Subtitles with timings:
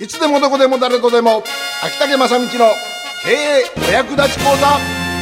[0.00, 1.42] いつでもどこでも誰とでも
[1.84, 2.48] 秋竹正道の
[3.22, 4.78] 経営お役立ち講座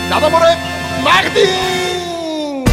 [0.09, 0.57] ダダ漏れ
[1.05, 2.71] マーケティング！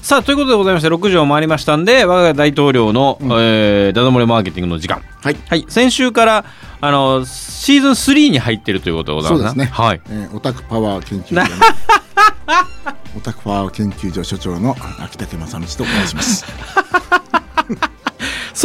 [0.00, 5.02] さあということでございまして6時を回りましたんで我が大統領の、えーダダ漏れマーケティングの時間。
[5.22, 5.36] はい。
[5.48, 5.64] はい。
[5.68, 6.44] 先週から
[6.80, 9.72] あのシーズン3に入ってるということでございますそうですね。
[9.74, 10.00] はい。
[10.08, 11.42] えーオタクパワー研究所の
[13.16, 16.44] オタクパワー研究所所長の秋竹正道と申します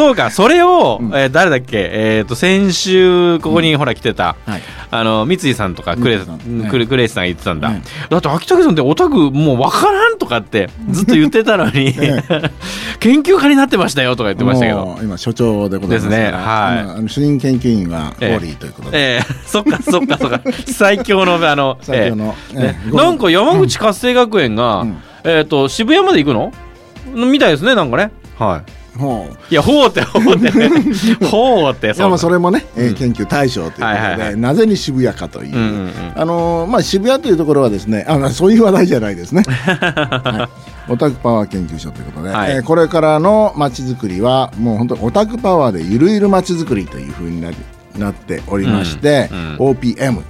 [0.01, 1.89] そうかそれを、えー誰だっけ？
[1.91, 4.61] えっ、と先週ここにほら来てた、はい。
[4.89, 6.61] あの三井さんとかクレ,、三井さん。
[6.61, 6.69] はい。
[6.71, 7.81] クレクレイスさんが言ってたんだ、はい。
[8.09, 12.23] だって秋竹さんってオタクもう分からんとかってずっと言ってたのに、 え
[12.99, 14.97] 研究家になってましたよとか言ってましたけど。
[15.03, 17.09] 今所長でございますですねはい。
[17.09, 18.37] 主任研究員はホええ。
[18.37, 19.33] ーリーということで、ええ。
[19.45, 20.41] そっかそっかそっか。
[20.65, 22.59] 最強のあの最強のええ。
[22.59, 22.89] ねえ。
[22.91, 24.97] えなんか山口活性学園が、うん。
[25.23, 26.51] えっ、と渋谷まで行くの
[27.27, 28.11] みたいですねなんかね。
[28.39, 30.51] はいほういやほうってほうって
[31.25, 31.71] ほう。
[31.71, 34.37] っていやまあそれれもね、えーうん研究対象ということで、はいはいはい。
[34.37, 36.13] なぜに渋谷かという、うんうんうん。
[36.15, 40.49] あのーまあ、渋谷というところはですねあまあそういう話題じゃないですね、 は
[40.89, 42.51] い、オタクパワー研究所ということで、はい。
[42.51, 47.57] えーこれからの街づくりはもう本当オタクパワーでゆるゆる街づくりというふうになり
[47.97, 50.21] なっておりまして、うん OPM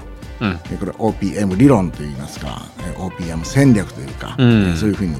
[0.41, 0.59] うん。
[0.71, 4.49] えーこれ OPM 理論といいますか、えー OPM 戦略というか、うん。
[4.49, 5.15] えーそういうふうに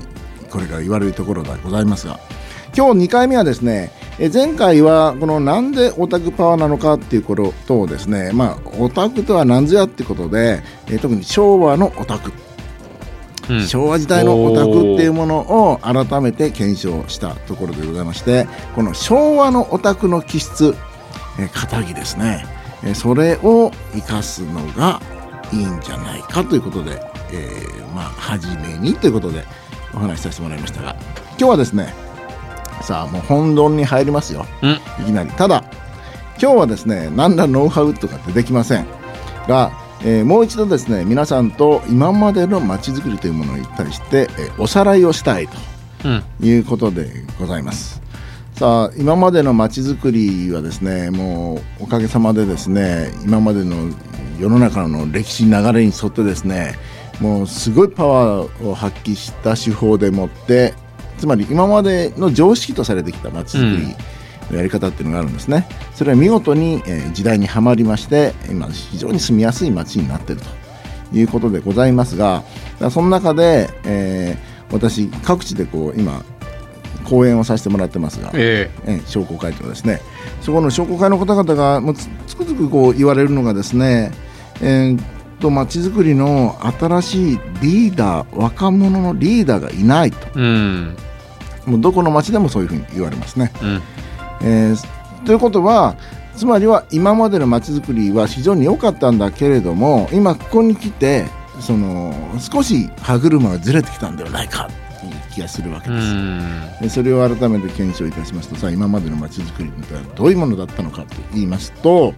[0.50, 2.20] これから言われるところでございますが
[2.76, 12.32] 今日2回目はですねえー前回はこのなんでオタクパワーなのかっていうことをですねまあオタクとは何ぞやってことで、えー特に昭和のオタク。
[13.50, 13.68] うん。
[13.68, 15.40] 昭和時代のオタクっていうもの
[15.72, 20.76] を改めて検証したところでございましてこの昭和のオタクの気質、
[21.40, 22.46] えー、肩着ですね、
[22.84, 25.02] えーそれを生かすのが
[25.52, 27.02] いいんじゃないかということで、
[27.34, 29.44] えーまあ初めにということで
[29.94, 30.96] お話しさせてもらいましたが
[31.32, 31.94] 今日はですね
[32.82, 34.46] さあもう本論に入りますよ。
[34.62, 34.72] うん。
[34.72, 35.30] いきなり。
[35.32, 35.64] ただ
[36.42, 38.86] 今日はですね何らノウハウとかってできません。
[39.48, 39.72] が、
[40.04, 45.48] えーもう一度ですね皆さんと今までの街づくりというものに対して、えーおさらいをしたい
[46.06, 46.24] うん。
[46.40, 47.10] ということで
[47.40, 48.02] ございます。
[48.56, 53.76] さあ今までの街づくりはですねもうおかげさまでですね今までの
[54.40, 56.76] 世の中の歴史流れに沿ってですね
[57.20, 60.74] もうすごいパワーを発揮した手法でもって
[61.22, 63.96] つまり今までの常識とされてきた街づくり
[64.50, 70.42] のやり方っていうのがあるんですね、それは見事に、えー時代にはまりまして今非常に住みやすい街になっている
[71.12, 72.44] ということでございますが
[72.90, 76.24] その中で、えー私各地でこう今
[77.04, 78.92] 講演をさせてもらってますが、ええ。
[78.94, 80.02] ー商工会とかですね。
[80.42, 84.12] そこの商工会の方々がもうつつくづくこう言われるのがですね
[84.62, 85.04] えーっ
[85.40, 90.18] と街づくりの新しいリーダー若者のリーダーがいないと。
[90.36, 90.96] えうん
[91.66, 93.52] もうどこの街でもそういうふうに言われますね。
[93.62, 93.82] うん
[94.42, 95.96] えーということは
[96.36, 101.26] つまりは今までの街づくりは非常に良かったんだけれども今ここに来て
[101.60, 104.68] その少し歯車がずれてきたんではないか
[105.00, 105.94] という気がするわけう
[106.82, 106.96] です。
[106.96, 112.14] それを改めて検証いたしますとさあ今までの街づくりとはどういうものだったのかと言いますと、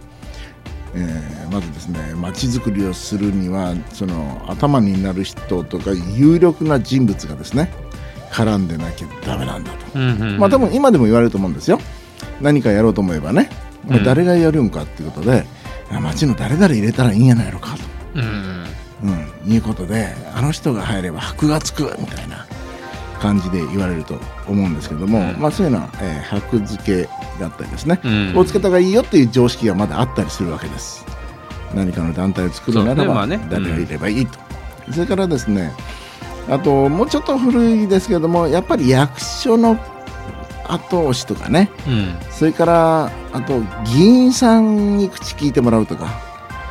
[0.94, 7.70] えーまずですね街づくりをするにはその頭になる人とか有力な人物がですね
[8.34, 9.86] 絡んでなきゃダメなんだと。
[9.94, 11.78] うんうんまあ多分今でも言われると思うんですよ。
[12.40, 13.48] 何かやろうと思えばね、
[13.86, 14.04] まあうん。
[14.04, 15.46] 誰がやるんかっていうことで、
[15.90, 17.76] あ町の誰々入れたらいいんやないのか
[18.14, 22.44] うんと、うん、いうことで、あの人が入れば箔がつくみたいな。
[23.20, 25.40] 感じで言われると思うんですけども、うん。
[25.40, 27.08] まあそういうのは、えー箔付け
[27.40, 28.36] だったりですね、うん。
[28.36, 31.06] をつけた方がいいよっていう常識がまだあったりするわけです。
[31.74, 33.14] 何かの団体を作るならば、そうね。
[33.14, 33.48] まあね。
[33.50, 34.38] 誰がいればいいと。
[34.92, 35.72] それからですね、
[36.48, 39.78] あともうちょっと古いですけども、やっぱり役所の
[40.68, 42.14] 後押しとかね、うん。
[42.30, 43.60] それからあと
[43.94, 46.08] 議員さんに口聞いてもらうとか、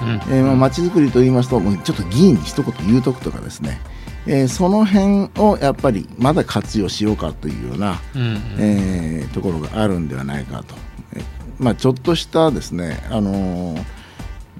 [0.02, 0.10] うん。
[0.10, 3.80] えーまあ街づくりと言いますともうちょっと議員に一言言うとくとかですね、
[4.28, 10.76] えーその辺をやっぱりまだ活用しようかというような、うんえーところがあるんではないかと、
[11.16, 11.24] えー
[11.60, 13.84] まあ、ちょっとしたですね、あのー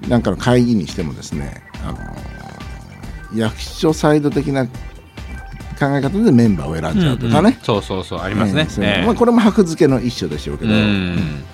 [0.08, 4.66] なんかの会議にしてもですね、あのー役所サイド的な
[5.88, 8.62] 考え方でメンバーを選んじゃうとかね、そうそうそうありますね。
[8.62, 11.44] えーそういうええまあ、これも箔付けの一種でしょうけうど、ん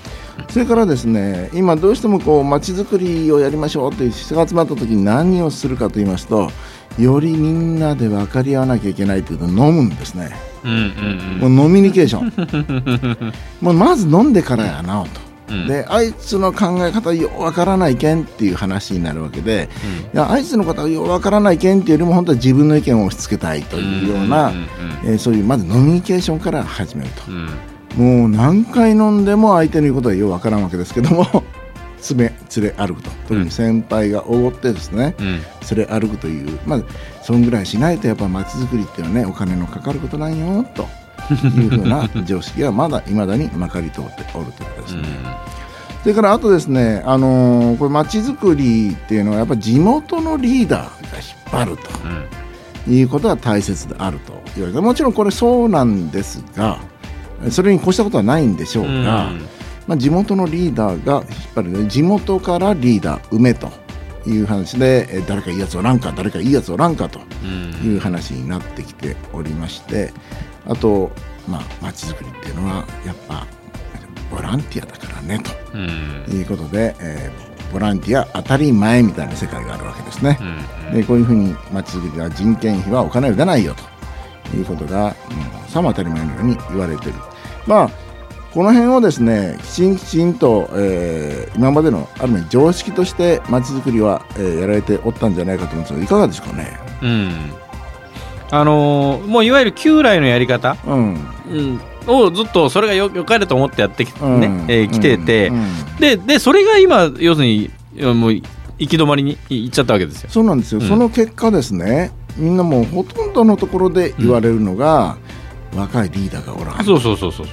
[0.49, 6.50] それからですね今どうしてもこう街づくりをやりましょうという人が集まった時に何をするかと言いますと
[6.99, 10.31] よりみんなで分かり合わなきゃいけないというと飲むんですね。
[10.65, 11.55] うんうん。
[11.56, 13.32] もう飲みニケーション。
[13.61, 15.30] もうまず飲んでからやなと。
[15.50, 15.67] うん。
[15.67, 19.69] であいつの考え方ようわからないけんっていう話になるわけで
[20.14, 24.67] いやあいつのことはようわからないけんっていうよりも本当は自分の意見を押し付けたいというような、んん
[25.05, 27.23] えーそういうまずノミニケーションから始めると。
[27.29, 27.49] うん。
[27.97, 31.26] もう何回飲んでも相手の言うことはようわからんわけですけども
[31.96, 33.11] 詰め連れ歩くと。
[33.29, 35.26] 特に先輩がおごってですね、うん。
[35.76, 36.82] 連れ歩くというまあ
[37.23, 40.87] そんぐらいしないとやっぱ街づくりっていうのはねお金のかかることなんよと
[41.35, 45.03] いうふうな常識がまだいまだにまかり通っておるということですね。
[46.03, 51.82] それからあとですね、あのーこれ街づくりっていうのはやっぱり地元のリーダーが引っ張ると。
[52.05, 52.41] うん
[52.88, 56.81] いうことが大切であると言われてもちろんこれそうなんですが
[57.50, 58.94] それに越したことはないんでしょうが、う
[59.35, 59.41] ん
[59.87, 61.25] まあ、地元のリーダーが引っ
[61.56, 63.71] 張る、ね、地元からリーダー埋めと
[64.27, 70.12] いう話でえ誰かいいやつおらんか誰かいいやつおらんかとうんいう話になってきておりまして
[70.67, 71.11] あと
[71.49, 73.47] まあ街づくりっていうのはやっぱ
[74.31, 75.41] ボランティアだからね
[75.75, 80.37] うんということで、えーボランティア当たり前みたいな世界があるわけですね。
[80.91, 83.77] うんでこういうふうに町づくりは人件費はお金を出ないよ
[84.51, 85.15] ということが、
[85.65, 87.19] うん、さも当たり前のように言われている。
[87.69, 87.91] まあ
[88.53, 96.77] この辺をですねきちんきちんと、えー今までのある意味常識として町づくりは、えーやられておったんじゃないかと思うんですがいかがですかね？
[97.03, 97.53] うん
[98.50, 101.14] あのーもういわゆる旧来のやり方、うん。
[101.50, 104.41] うん、をずっとそれがよよかれと思ってやってき,、うん。
[104.41, 105.56] ねえー来てて、うん。
[105.56, 105.97] うん。
[105.99, 108.43] ででそれが今要するにもう行
[108.79, 110.31] き止まりにいっちゃったわけですよ。
[110.31, 110.88] そうなんですよ、うん。
[110.88, 115.17] その結果ですねみんなもうほとんどのところで言われるのが、
[115.76, 117.46] 若いリーダーがおらんそうそうそうそう。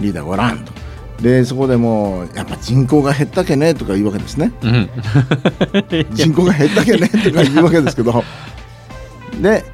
[0.00, 0.72] リーダーがおらんと。
[1.22, 4.52] でそこでもうやっぱ人口が減ったけねとか言うわけですね。
[4.62, 4.90] うん、
[6.12, 8.24] 人口が減ったけねとか言うわけですけど。
[9.40, 9.64] で、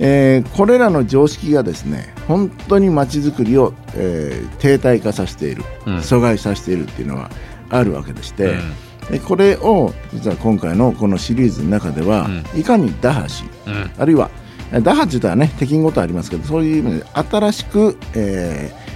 [0.00, 5.96] えーこれらの常識がですね本当に街づくりを、えー停滞化させているうん。
[5.98, 7.30] 阻害させているっていうのは
[7.70, 9.10] あるわけでして、うん。
[9.12, 13.90] でこれを実は今回のこのシリーズの中では、いかに打破しうん。
[13.98, 14.30] あるいは
[14.72, 18.88] え打破って言ったらね敵ごとありますけどそういう意味で新しく、えー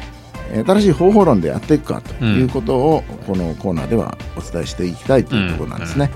[0.67, 6.11] 新しい方法論でやっていくかということを、このコーナーではお伝えしていきたいというところなんですね。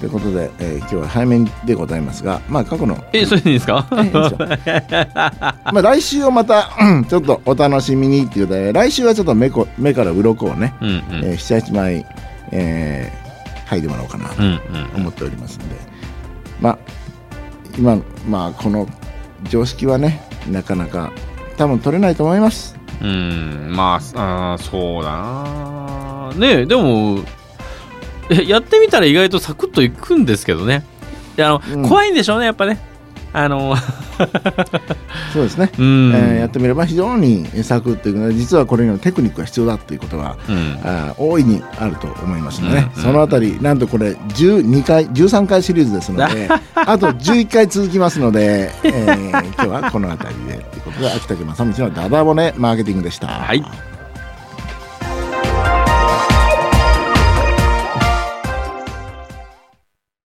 [0.00, 3.86] ということで、えー今日は早めでございますが、まあ、過去の、えそれでいいですか？
[3.92, 4.38] えいいですよ。
[5.72, 11.02] まあ、来週をまたうんちょっとお楽しみにっていうことで来週はちょっと目こ目から鱗をね、うんうん。
[11.22, 12.06] えー、78枚、
[12.50, 14.60] えー、剥いでもらおうかなとうんうん。
[15.02, 15.76] 思っておりますんで、
[16.60, 16.78] まあ
[17.78, 17.98] 今
[18.28, 18.88] まあこの
[19.50, 21.12] 常識はねなかなか
[21.58, 22.74] 多分取れないと思います。
[23.02, 26.32] うんまああーそうだな。
[26.36, 27.22] ねえでもえ
[28.46, 30.84] やってみたら意外とサクッといくんですけどね。
[31.36, 31.88] であの、うん。
[31.88, 32.78] 怖いんでしょうねやっぱね。
[33.32, 33.76] あの
[35.32, 40.78] そうですね、うん、えーやってみれば非常にサクッというので実はこれにはテクニックが必要だということはうん。
[40.82, 43.02] あー大いにあると思いますのでね、うん。
[43.02, 53.28] そのあたりなんとこれ12回13回シリーズですのであと11回続きますので、えー今日はこのあたりでということで秋竹正道のダダボネマーケティングでした。
[53.28, 53.89] はい